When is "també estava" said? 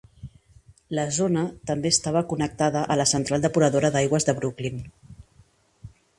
1.71-2.23